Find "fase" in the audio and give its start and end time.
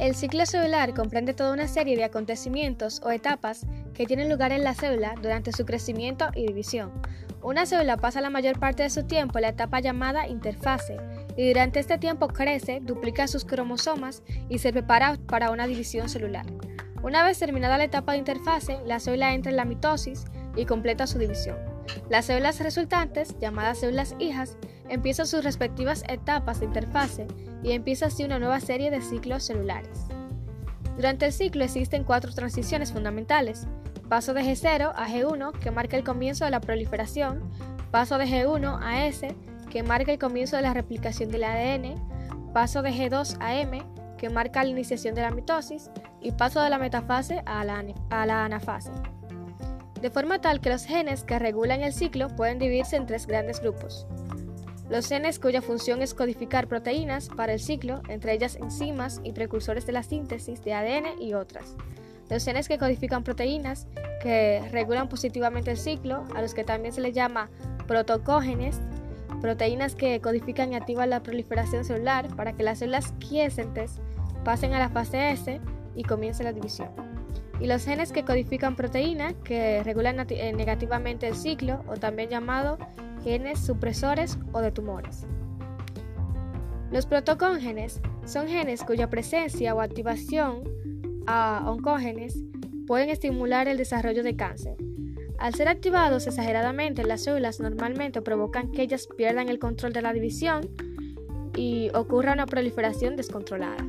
74.88-75.30